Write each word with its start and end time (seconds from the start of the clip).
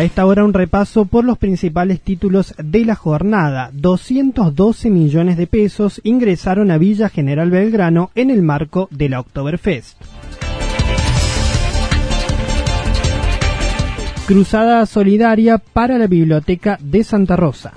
A 0.00 0.02
esta 0.02 0.24
hora 0.24 0.46
un 0.46 0.54
repaso 0.54 1.04
por 1.04 1.26
los 1.26 1.36
principales 1.36 2.00
títulos 2.00 2.54
de 2.56 2.86
la 2.86 2.94
jornada. 2.94 3.68
212 3.74 4.88
millones 4.88 5.36
de 5.36 5.46
pesos 5.46 6.00
ingresaron 6.04 6.70
a 6.70 6.78
Villa 6.78 7.10
General 7.10 7.50
Belgrano 7.50 8.10
en 8.14 8.30
el 8.30 8.40
marco 8.40 8.88
de 8.90 9.10
la 9.10 9.20
Oktoberfest. 9.20 10.00
Cruzada 14.26 14.86
solidaria 14.86 15.58
para 15.58 15.98
la 15.98 16.06
Biblioteca 16.06 16.78
de 16.80 17.04
Santa 17.04 17.36
Rosa. 17.36 17.74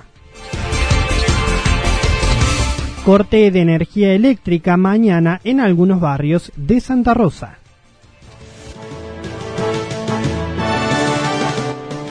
Corte 3.04 3.50
de 3.50 3.60
energía 3.60 4.14
eléctrica 4.14 4.78
mañana 4.78 5.42
en 5.44 5.60
algunos 5.60 6.00
barrios 6.00 6.52
de 6.56 6.80
Santa 6.80 7.12
Rosa. 7.12 7.58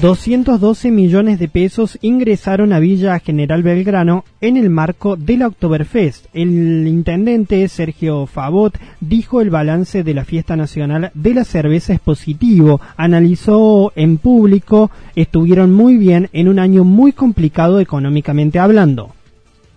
212 0.00 0.90
millones 0.90 1.38
de 1.38 1.48
pesos 1.48 1.98
ingresaron 2.02 2.74
a 2.74 2.80
Villa 2.80 3.18
General 3.18 3.62
Belgrano 3.62 4.24
en 4.42 4.58
el 4.58 4.68
marco 4.68 5.16
de 5.16 5.38
la 5.38 5.46
Oktoberfest. 5.46 6.26
El 6.34 6.86
intendente 6.86 7.66
Sergio 7.68 8.26
Favot 8.26 8.78
dijo 9.00 9.40
el 9.40 9.48
balance 9.48 10.02
de 10.02 10.12
la 10.12 10.26
fiesta 10.26 10.54
nacional 10.54 11.12
de 11.14 11.32
la 11.32 11.44
cerveza 11.44 11.94
es 11.94 12.00
positivo. 12.00 12.78
Analizó 12.98 13.90
en 13.96 14.18
público, 14.18 14.90
estuvieron 15.14 15.72
muy 15.72 15.96
bien 15.96 16.28
en 16.34 16.48
un 16.48 16.58
año 16.58 16.84
muy 16.84 17.12
complicado 17.12 17.80
económicamente 17.80 18.58
hablando 18.58 19.15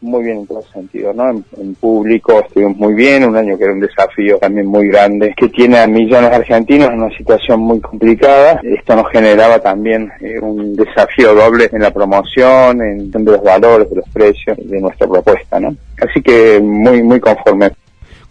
muy 0.02 0.24
bien 0.24 0.38
en 0.40 0.48
todo 0.48 0.62
sentido, 0.74 1.14
¿no? 1.14 1.30
En, 1.30 1.76
público 1.76 2.40
estuvimos 2.40 2.78
muy 2.78 2.94
bien, 2.94 3.24
un 3.24 3.36
año 3.36 3.58
que 3.58 3.64
era 3.64 3.74
un 3.74 3.80
desafío 3.80 4.38
también 4.38 4.68
muy 4.68 4.88
grande, 4.88 5.34
que 5.36 5.50
tiene 5.50 5.80
a 5.80 5.88
millones 5.88 6.30
de 6.30 6.36
argentinos 6.36 6.90
en 6.90 7.02
una 7.02 7.18
situación 7.18 7.60
muy 7.62 7.80
complicada. 7.80 8.60
Esto 8.64 8.96
nos 8.96 9.10
generaba 9.12 9.60
también 9.60 10.12
eh, 10.22 10.40
un 10.40 10.76
desafío 10.76 11.34
doble 11.34 11.70
en 11.72 11.82
la 11.82 11.92
promoción, 11.92 12.82
en, 12.82 13.12
los 13.26 13.44
valores, 13.44 13.90
de 13.90 13.98
los 13.98 14.10
precios, 14.10 14.58
de 14.58 14.82
nuestra 14.82 15.08
propuesta, 15.08 15.60
¿no? 15.60 15.76
Así 16.02 16.22
que 16.22 16.60
muy, 16.62 17.04
muy 17.04 17.20
conforme. 17.20 17.72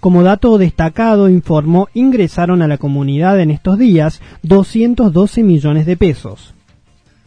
Como 0.01 0.23
dato 0.23 0.59
destacado, 0.59 1.29
informó, 1.29 1.89
ingresaron 1.95 2.63
a 2.63 2.69
la 2.69 2.79
comunidad 2.79 3.41
en 3.41 3.51
estos 3.51 3.79
días 3.79 4.21
212 4.43 5.43
millones 5.43 5.87
de 5.87 5.97
pesos 5.97 6.55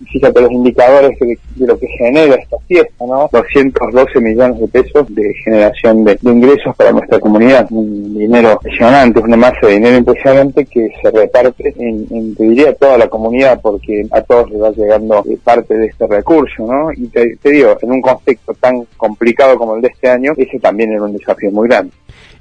fíjate 0.09 0.41
los 0.41 0.51
indicadores 0.51 1.17
de, 1.19 1.67
lo 1.67 1.77
que 1.77 1.87
genera 1.87 2.35
esta 2.35 2.57
fiesta, 2.71 3.05
¿no? 3.05 3.29
212 3.33 4.21
millones 4.21 4.59
de 4.61 4.67
pesos 4.69 5.05
de 5.13 5.33
generación 5.43 6.05
de, 6.05 6.17
ingresos 6.21 6.73
para 6.77 6.93
nuestra 6.93 7.19
comunidad, 7.19 7.67
un 7.69 8.17
dinero 8.17 8.53
impresionante, 8.53 9.19
una 9.19 9.35
masa 9.35 9.67
de 9.67 9.73
dinero 9.73 9.97
impresionante 9.97 10.65
que 10.65 10.87
se 11.01 11.11
reparte 11.11 11.73
en, 11.77 12.33
te 12.33 12.43
diría, 12.43 12.73
toda 12.75 12.97
la 12.97 13.07
comunidad, 13.09 13.59
porque 13.61 14.05
a 14.11 14.21
todos 14.21 14.49
les 14.51 14.61
va 14.61 14.71
llegando 14.71 15.21
parte 15.43 15.77
de 15.77 15.87
este 15.87 16.07
recurso, 16.07 16.65
¿no? 16.65 16.93
Y 16.93 17.07
te, 17.07 17.35
te 17.41 17.51
digo, 17.51 17.77
en 17.81 17.91
un 17.91 18.01
contexto 18.01 18.53
tan 18.53 18.85
complicado 18.95 19.57
como 19.57 19.75
el 19.75 19.81
de 19.81 19.89
este 19.89 20.09
año, 20.09 20.31
ese 20.37 20.57
también 20.59 20.93
era 20.93 21.03
un 21.03 21.17
desafío 21.17 21.51
muy 21.51 21.67
grande. 21.67 21.91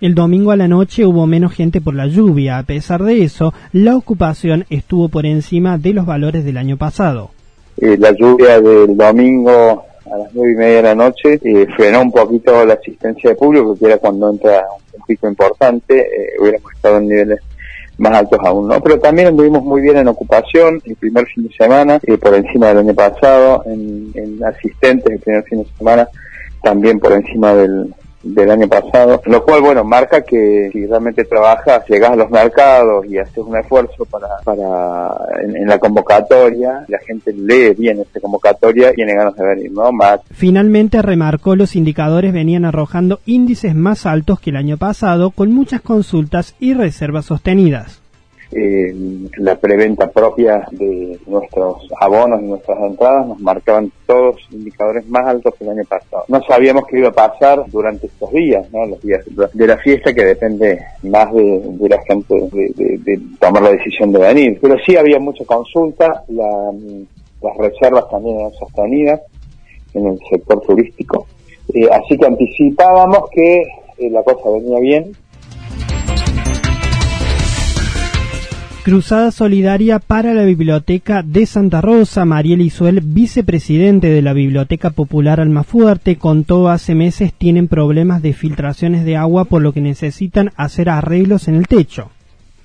El 0.01 0.15
domingo 0.15 0.53
a 0.53 0.57
la 0.57 0.69
noche 0.69 1.05
hubo 1.05 1.27
menos 1.27 1.53
gente 1.53 1.81
por 1.81 1.95
la 1.95 2.07
lluvia. 2.07 2.59
A 2.59 2.63
pesar 2.63 3.03
de 3.03 3.25
eso, 3.25 3.53
la 3.73 3.97
ocupación 3.97 4.65
estuvo 4.71 5.09
por 5.09 5.27
encima 5.27 5.77
de 5.77 5.93
los 5.93 6.07
valores 6.07 6.45
del 6.45 6.57
año 6.57 6.77
pasado. 6.77 7.31
Eh, 7.77 7.97
la 7.99 8.13
lluvia 8.13 8.61
del 8.61 8.97
domingo 8.97 9.90
a 10.13 10.19
las 10.19 10.35
nueve 10.35 10.53
y 10.53 10.57
media 10.57 10.77
de 10.77 10.83
la 10.83 10.95
noche 10.95 11.41
eh, 11.43 11.67
frenó 11.77 12.03
un 12.03 12.13
poquito 12.13 12.65
la 12.65 12.75
asistencia 12.75 13.31
de 13.31 13.37
público, 13.37 13.77
que 13.77 13.87
era 13.87 13.99
cuando 13.99 14.31
entra 14.31 14.65
un 14.93 15.03
pico 15.07 15.29
importante, 15.29 15.99
eh, 15.99 16.35
hubiéramos 16.41 16.73
estado 16.73 16.99
en 16.99 17.09
niveles 17.09 17.41
más 17.99 18.13
altos 18.15 18.39
aún, 18.45 18.69
¿no? 18.69 18.81
Pero 18.81 18.99
también 18.99 19.29
anduvimos 19.29 19.63
muy 19.63 19.83
bien 19.83 19.99
en 19.99 20.09
ocupación 20.09 20.81
el 20.85 20.97
primer 20.97 21.27
fin 21.27 21.47
de 21.47 21.55
semana, 21.55 22.01
por 22.21 22.35
encima 22.35 22.69
del 22.69 22.79
año 22.79 22.95
pasado, 22.95 23.63
en, 23.67 24.11
en 24.15 24.43
asistentes 24.45 25.13
el 25.13 25.21
primer 25.21 25.45
fin 25.45 25.63
de 25.63 25.69
semana, 25.77 26.09
también 26.63 26.99
por 26.99 27.13
encima 27.13 27.55
del, 27.55 27.95
del 28.23 28.51
año 28.51 28.69
pasado, 28.69 29.23
lo 29.25 29.45
cual, 29.45 29.63
bueno, 29.63 29.85
marca 29.85 30.23
que 30.23 30.71
si 30.73 30.87
realmente 30.87 31.25
trabajas, 31.25 31.85
llegas 31.89 32.11
a 32.11 32.17
los 32.17 32.31
mercados 32.31 33.07
y 33.07 33.19
haces 33.19 33.39
un 33.39 33.57
esfuerzo 33.57 34.05
para, 34.05 34.29
para 34.45 35.15
en, 35.43 35.67
la 35.67 35.79
convocatoria, 35.79 36.85
la 36.89 36.99
gente 36.99 37.33
lee 37.33 37.75
bien 37.77 38.01
esta 38.01 38.21
convocatoria 38.21 38.91
y 38.91 38.95
tiene 38.95 39.15
ganas 39.15 39.35
de 39.37 39.45
venir, 39.45 39.73
¿no? 39.73 39.91
Más. 39.93 40.21
Finalmente 40.33 41.03
remarcó 41.03 41.57
los 41.57 41.77
indicadores 41.77 42.33
venían 42.33 42.65
arrojando 42.65 43.21
índices 43.25 43.75
más 43.75 44.07
altos 44.07 44.41
que 44.41 44.51
el 44.51 44.57
año 44.57 44.77
pasado, 44.77 45.31
con 45.31 45.53
muchas 45.53 45.81
consultas 45.81 46.55
y 46.61 46.75
reservas 46.75 47.27
sostenidas 47.27 48.00
eh, 48.53 48.93
la 49.37 49.57
preventa 49.57 50.11
propia 50.11 50.67
de 50.73 51.19
nuestros 51.27 51.89
abonos 52.01 52.43
y 52.43 52.47
nuestras 52.47 52.79
entradas 52.81 53.29
nos 53.29 53.41
marcaban 53.41 53.93
todos 54.07 54.37
indicadores 54.51 55.09
más 55.09 55.25
altos 55.27 55.55
que 55.55 55.65
el 55.65 55.71
año 55.71 55.85
pasado. 55.89 56.25
No 56.27 56.43
sabíamos 56.43 56.85
qué 56.89 56.99
iba 56.99 57.09
a 57.09 57.13
pasar 57.13 57.65
durante 57.69 58.09
estos 58.09 58.31
días, 58.33 58.67
¿no? 58.73 58.87
los 58.87 59.01
días 59.03 59.25
de 59.53 59.67
la 59.67 59.77
fiesta 59.77 60.13
que 60.13 60.25
depende 60.25 60.81
más 61.05 61.33
de, 61.33 61.89
la 61.89 62.03
gente 62.03 62.35
de, 62.53 63.21
tomar 63.39 63.63
la 63.63 63.71
decisión 63.71 64.11
de 64.13 64.19
venir. 64.19 64.59
Pero 64.61 64.77
sí 64.85 64.97
había 64.97 65.21
mucha 65.21 65.45
consulta, 65.45 66.25
las 66.29 67.57
reservas 67.57 68.09
también 68.11 68.41
eran 68.41 68.53
sostenidas 68.55 69.21
en 69.95 70.07
el 70.07 70.19
sector 70.29 70.61
turístico. 70.63 71.27
Eh, 71.73 71.89
así 71.91 72.19
que 72.19 72.27
anticipábamos 72.27 73.31
que 73.31 73.63
eh, 73.99 74.11
la 74.11 74.23
cosa 74.25 74.51
venía 74.51 74.81
bien 74.81 75.13
Cruzada 78.83 79.31
Solidaria 79.31 79.99
para 79.99 80.33
la 80.33 80.45
Biblioteca 80.45 81.23
de 81.23 81.45
Santa 81.45 81.83
Rosa. 81.83 82.25
Mariel 82.25 82.63
Isuel, 82.63 83.03
vicepresidente 83.03 84.09
de 84.09 84.23
la 84.23 84.33
Biblioteca 84.33 84.89
Popular 84.89 85.39
Almafuerte, 85.39 86.17
contó 86.17 86.71
hace 86.71 86.95
meses 86.95 87.35
tienen 87.35 87.69
problemas 87.69 88.23
de 88.23 88.33
filtraciones 88.33 89.05
de 89.05 89.17
agua 89.17 89.45
por 89.45 89.61
lo 89.61 89.73
que 89.73 89.83
necesitan 89.83 90.53
hacer 90.57 90.89
arreglos 90.89 91.47
en 91.49 91.57
el 91.57 91.69
techo. 91.69 92.11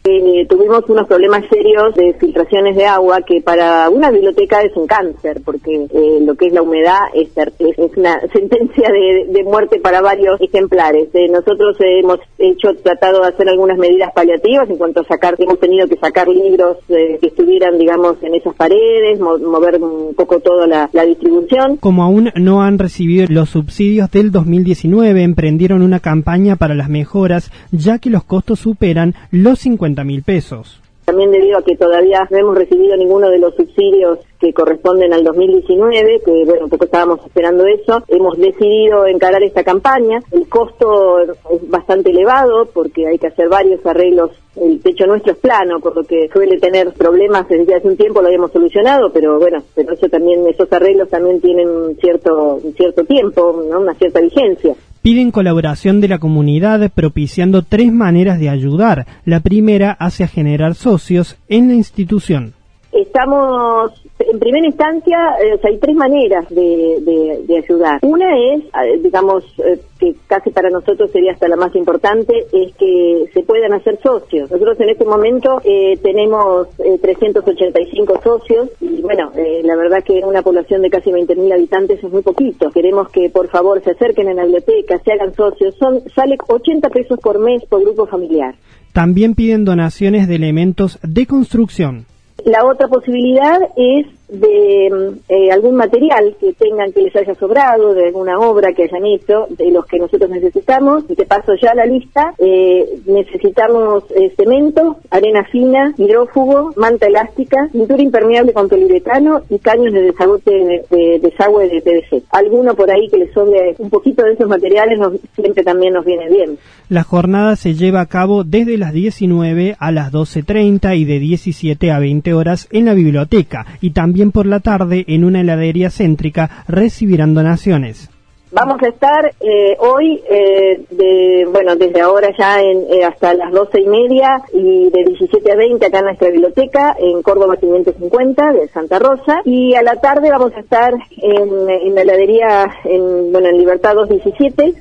Eh, 0.07 0.45
tuvimos 0.47 0.83
unos 0.87 1.07
problemas 1.07 1.43
serios 1.49 1.95
de 1.95 2.13
filtraciones 2.13 2.75
de 2.75 2.85
agua 2.85 3.21
que 3.25 3.41
para 3.41 3.89
una 3.89 4.11
biblioteca 4.11 4.61
es 4.61 4.75
un 4.75 4.85
cáncer, 4.85 5.41
porque 5.43 5.87
eh, 5.91 6.19
lo 6.21 6.35
que 6.35 6.45
es 6.45 6.53
la 6.53 6.61
humedad 6.61 6.99
es, 7.15 7.29
es 7.35 7.97
una 7.97 8.19
sentencia 8.33 8.89
de, 8.91 9.43
muerte 9.43 9.79
para 9.79 10.01
varios 10.01 10.39
ejemplares. 10.41 11.09
Eh, 11.13 11.27
nosotros 11.29 11.75
hemos 11.79 12.19
hecho, 12.37 12.75
tratado 12.83 13.21
de 13.21 13.29
hacer 13.29 13.49
algunas 13.49 13.79
medidas 13.79 14.11
paliativas 14.13 14.69
en 14.69 14.77
cuanto 14.77 15.01
a 15.01 15.05
sacar, 15.05 15.35
hemos 15.39 15.59
tenido 15.59 15.87
que 15.87 15.97
sacar 15.97 16.27
libros 16.27 16.77
que 16.87 17.19
estuvieran, 17.21 17.77
digamos, 17.79 18.21
en 18.21 18.35
esas 18.35 18.53
paredes, 18.55 19.19
mover 19.19 19.81
un 19.81 20.13
poco 20.13 20.39
toda 20.39 20.67
la, 20.67 21.05
distribución. 21.05 21.77
Como 21.77 22.03
aún 22.03 22.31
no 22.35 22.61
han 22.61 22.79
recibido 22.79 23.25
los 23.29 23.49
subsidios 23.49 24.09
del 24.11 24.31
2019, 24.31 25.23
emprendieron 25.23 25.81
una 25.81 25.99
campaña 25.99 26.55
para 26.55 26.75
las 26.75 26.89
mejoras, 26.89 27.51
ya 27.71 27.99
que 27.99 28.09
los 28.09 28.23
costos 28.23 28.59
superan 28.59 29.13
los 29.31 29.59
50 29.59 29.94
mil 30.03 30.23
pesos. 30.23 30.81
También 31.05 31.31
debido 31.31 31.59
a 31.59 31.63
que 31.63 31.75
todavía 31.75 32.27
no 32.31 32.37
hemos 32.37 32.57
recibido 32.57 32.97
ninguno 32.97 33.29
de 33.29 33.37
los 33.37 33.55
subsidios 33.55 34.19
que 34.45 34.53
corresponden 34.53 35.11
al 35.11 35.23
2019, 35.23 36.21
que 36.23 36.45
bueno, 36.45 36.65
un 36.65 36.69
poco 36.69 36.85
estábamos 36.85 37.19
esperando 37.25 37.65
eso, 37.65 38.03
hemos 38.07 38.37
decidido 38.37 39.07
encarar 39.07 39.41
esta 39.41 39.63
campaña. 39.63 40.19
El 40.31 40.47
costo 40.47 41.19
es 41.19 41.29
bastante 41.67 42.11
elevado 42.11 42.67
porque 42.71 43.07
hay 43.07 43.17
que 43.17 43.27
hacer 43.27 43.49
varios 43.49 43.83
arreglos. 43.85 44.31
El 44.55 44.79
techo 44.81 45.07
nuestro 45.07 45.33
es 45.33 45.39
plano, 45.39 45.79
por 45.79 45.95
lo 45.95 46.03
que 46.03 46.29
suele 46.31 46.59
tener 46.59 46.93
problemas 46.93 47.49
desde 47.49 47.75
hace 47.75 47.87
un 47.87 47.97
tiempo, 47.97 48.21
lo 48.21 48.27
habíamos 48.27 48.51
solucionado, 48.51 49.11
pero 49.11 49.39
bueno, 49.39 49.63
pero 49.73 49.93
eso 49.93 50.07
también, 50.09 50.45
esos 50.47 50.71
arreglos 50.71 51.09
también 51.09 51.41
tienen 51.41 51.97
cierto, 51.99 52.61
cierto 52.77 53.03
tiempo, 53.03 53.51
una 53.51 53.95
cierta 53.95 54.21
vigencia 54.21 54.75
piden 55.01 55.29
colaboración 55.29 56.01
de 56.01 56.07
la 56.07 56.17
comunidad 56.17 56.91
propiciando 56.91 57.61
tres 57.61 57.93
maneras 57.93 58.39
de 58.39 58.49
ayudar. 58.49 59.05
La 59.23 59.39
primera 59.39 59.91
hace 59.91 60.27
generar 60.27 60.73
socios 60.73 61.37
en 61.47 61.67
la 61.67 61.75
institución. 61.75 62.54
Estamos 62.95 63.91
en 64.19 64.39
primera 64.39 64.65
instancia, 64.65 65.17
eh, 65.43 65.59
hay 65.61 65.77
tres 65.79 65.95
maneras 65.97 66.47
de, 66.49 67.43
ayudar. 67.57 67.99
Una 68.03 68.37
es, 68.37 68.63
eh, 68.63 68.99
digamos, 69.03 69.43
eh, 69.59 69.81
que 69.99 70.15
casi 70.27 70.49
para 70.51 70.69
nosotros 70.69 71.11
sería 71.11 71.33
hasta 71.33 71.49
la 71.49 71.57
más 71.57 71.75
importante, 71.75 72.33
es 72.53 72.73
que 72.75 73.25
se 73.33 73.43
puedan 73.43 73.73
hacer 73.73 73.99
socios. 74.01 74.49
Nosotros 74.49 74.79
en 74.79 74.89
este 74.89 75.03
momento 75.03 75.61
tenemos 76.01 76.69
385 77.01 78.21
socios 78.23 78.69
y 78.79 79.01
bueno, 79.01 79.31
la 79.63 79.75
verdad 79.75 80.03
que 80.03 80.21
una 80.23 80.41
población 80.41 80.81
de 80.81 80.89
casi 80.89 81.11
20.000 81.11 81.53
habitantes 81.53 82.03
es 82.03 82.11
muy 82.11 82.21
poquito. 82.21 82.69
Queremos 82.71 83.09
que 83.09 83.29
por 83.29 83.49
favor 83.49 83.81
se 83.83 83.91
acerquen 83.91 84.29
a 84.29 84.33
la 84.33 84.43
biblioteca, 84.43 84.99
se 84.99 85.11
hagan 85.11 85.33
socios. 85.33 85.75
Son, 85.75 86.01
sale 86.13 86.37
80 86.47 86.89
pesos 86.89 87.19
por 87.19 87.39
mes 87.39 87.63
por 87.65 87.81
grupo 87.81 88.05
familiar. 88.05 88.55
También 88.93 89.35
piden 89.35 89.65
donaciones 89.65 90.27
de 90.27 90.35
elementos 90.35 90.99
de 91.03 91.25
construcción. 91.25 92.05
La 92.45 92.63
otra 92.63 92.87
posibilidad 92.87 93.59
es 93.75 94.05
de 94.27 94.89
mm, 94.91 95.19
eh, 95.29 95.51
algún 95.51 95.75
material 95.75 96.35
que 96.39 96.53
tengan 96.53 96.91
que 96.91 97.01
les 97.01 97.15
haya 97.15 97.35
sobrado, 97.35 97.93
de 97.93 98.07
alguna 98.07 98.39
obra 98.39 98.73
que 98.73 98.83
hayan 98.83 99.05
hecho, 99.05 99.47
de 99.49 99.71
los 99.71 99.85
que 99.85 99.99
nosotros 99.99 100.29
necesitamos, 100.29 101.03
y 101.09 101.15
te 101.15 101.25
paso 101.25 101.53
ya 101.61 101.73
la 101.75 101.85
lista, 101.85 102.33
eh, 102.37 102.85
necesitamos 103.05 104.03
eh, 104.15 104.33
cemento, 104.35 104.97
arena 105.09 105.45
fina, 105.51 105.93
hidrófugo, 105.97 106.73
manta 106.75 107.07
elástica, 107.07 107.69
pintura 107.71 108.01
impermeable 108.01 108.53
con 108.53 108.69
poliuretano 108.69 109.41
y 109.49 109.59
caños 109.59 109.93
de 109.93 110.01
desagote 110.01 110.51
de, 110.89 111.19
desagüe 111.19 111.67
de 111.69 111.81
PVC. 111.81 112.23
Alguno 112.31 112.75
por 112.75 112.89
ahí 112.89 113.07
que 113.09 113.17
les 113.17 113.33
sobre 113.33 113.75
un 113.79 113.89
poquito 113.89 114.23
de 114.23 114.33
esos 114.33 114.47
materiales 114.47 114.97
nos, 114.97 115.13
siempre 115.35 115.63
también 115.63 115.93
nos 115.93 116.05
viene 116.05 116.29
bien. 116.29 116.57
La 116.87 117.03
jornada 117.03 117.55
se 117.55 117.73
lleva 117.73 118.01
a 118.01 118.05
cabo 118.05 118.43
desde 118.43 118.77
las 118.77 118.93
19 118.93 119.75
a 119.77 119.91
las 119.91 120.11
12.30 120.11 120.97
y 120.97 121.05
de 121.05 121.19
17 121.19 121.91
a 121.91 121.99
20 121.99 122.33
horas 122.33 122.67
en 122.71 122.85
la 122.85 122.93
biblioteca 122.93 123.65
y 123.81 123.89
también 123.89 124.14
también 124.15 124.31
por 124.31 124.45
la 124.45 124.61
tarde 124.61 125.03
en 125.09 125.25
una 125.25 125.41
heladería 125.41 125.89
céntrica 125.89 126.63
recibirán 126.69 127.33
donaciones. 127.33 128.09
Vamos 128.49 128.81
a 128.81 128.87
estar 128.87 129.33
eh, 129.41 129.75
hoy, 129.77 130.23
eh, 130.29 131.45
bueno, 131.51 131.75
desde 131.75 131.99
ahora 131.99 132.29
ya 132.39 132.61
en, 132.61 132.85
eh, 132.93 133.03
hasta 133.03 133.33
las 133.33 133.51
doce 133.51 133.81
y 133.81 133.87
media 133.87 134.41
y 134.53 134.89
de 134.89 135.03
17 135.03 135.51
a 135.51 135.55
20 135.57 135.85
acá 135.85 135.99
en 135.99 136.05
nuestra 136.05 136.29
biblioteca, 136.29 136.95
en 136.97 137.21
Córdoba 137.23 137.57
550 137.57 138.53
de 138.53 138.69
Santa 138.69 138.99
Rosa. 138.99 139.41
Y 139.43 139.75
a 139.75 139.83
la 139.83 139.97
tarde 139.97 140.29
vamos 140.31 140.53
a 140.55 140.61
estar 140.61 140.93
en, 140.93 141.69
en 141.69 141.93
la 141.93 142.01
heladería 142.01 142.67
en, 142.85 143.33
bueno, 143.33 143.49
en 143.49 143.57
Libertad 143.57 143.95
217 143.95 144.75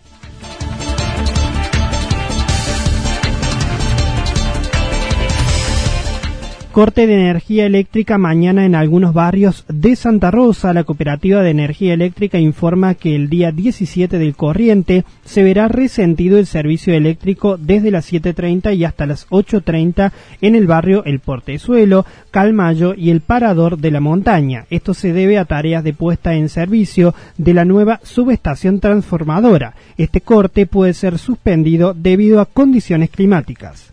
Corte 6.73 7.05
de 7.05 7.13
energía 7.13 7.67
eléctrica 7.67 8.17
mañana 8.17 8.65
en 8.65 8.73
algunos 8.73 9.13
barrios 9.13 9.63
de 9.67 9.95
Santa 9.95 10.31
Rosa. 10.31 10.73
La 10.73 10.85
Cooperativa 10.85 11.43
de 11.43 11.51
Energía 11.51 11.93
Eléctrica 11.93 12.39
informa 12.39 12.95
que 12.95 13.15
el 13.15 13.29
día 13.29 13.51
17 13.51 14.17
del 14.17 14.35
corriente 14.35 15.05
se 15.23 15.43
verá 15.43 15.67
resentido 15.67 16.39
el 16.39 16.47
servicio 16.47 16.95
eléctrico 16.95 17.57
desde 17.57 17.91
las 17.91 18.11
7.30 18.11 18.75
y 18.75 18.85
hasta 18.85 19.05
las 19.05 19.29
8.30 19.29 20.13
en 20.41 20.55
el 20.55 20.65
barrio 20.65 21.05
El 21.05 21.19
Portezuelo, 21.19 22.07
Calmayo 22.31 22.95
y 22.95 23.11
el 23.11 23.21
Parador 23.21 23.77
de 23.77 23.91
la 23.91 23.99
Montaña. 23.99 24.65
Esto 24.71 24.95
se 24.95 25.13
debe 25.13 25.37
a 25.37 25.45
tareas 25.45 25.83
de 25.83 25.93
puesta 25.93 26.33
en 26.33 26.49
servicio 26.49 27.13
de 27.37 27.53
la 27.53 27.65
nueva 27.65 27.99
subestación 28.01 28.79
transformadora. 28.79 29.75
Este 29.95 30.21
corte 30.21 30.65
puede 30.65 30.95
ser 30.95 31.19
suspendido 31.19 31.93
debido 31.93 32.41
a 32.41 32.47
condiciones 32.47 33.11
climáticas. 33.11 33.92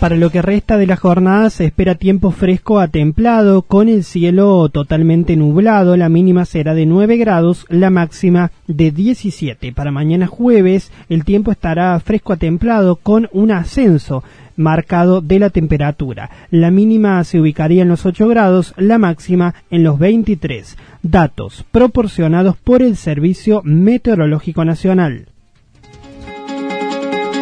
Para 0.00 0.16
lo 0.16 0.30
que 0.30 0.40
resta 0.40 0.78
de 0.78 0.86
la 0.86 0.96
jornada 0.96 1.50
se 1.50 1.66
espera 1.66 1.94
tiempo 1.94 2.30
fresco 2.30 2.80
a 2.80 2.88
templado, 2.88 3.60
con 3.60 3.86
el 3.86 4.02
cielo 4.02 4.66
totalmente 4.70 5.36
nublado. 5.36 5.94
La 5.94 6.08
mínima 6.08 6.46
será 6.46 6.72
de 6.72 6.86
9 6.86 7.18
grados, 7.18 7.66
la 7.68 7.90
máxima 7.90 8.50
de 8.66 8.92
17. 8.92 9.74
Para 9.74 9.90
mañana 9.90 10.26
jueves 10.26 10.90
el 11.10 11.26
tiempo 11.26 11.52
estará 11.52 12.00
fresco 12.00 12.32
a 12.32 12.38
templado 12.38 12.96
con 12.96 13.28
un 13.32 13.50
ascenso 13.50 14.24
marcado 14.56 15.20
de 15.20 15.38
la 15.38 15.50
temperatura. 15.50 16.30
La 16.50 16.70
mínima 16.70 17.22
se 17.24 17.38
ubicaría 17.38 17.82
en 17.82 17.88
los 17.88 18.06
8 18.06 18.26
grados, 18.26 18.72
la 18.78 18.96
máxima 18.96 19.54
en 19.70 19.84
los 19.84 19.98
23. 19.98 20.78
Datos 21.02 21.66
proporcionados 21.70 22.56
por 22.56 22.80
el 22.80 22.96
Servicio 22.96 23.60
Meteorológico 23.64 24.64
Nacional. 24.64 25.26